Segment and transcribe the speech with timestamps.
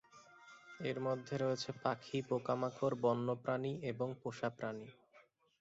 [0.79, 4.87] এর মধ্যে রয়েছে পাখি, পোকামাকড়, বন্যপ্রাণী এবং পোষা প্রাণী।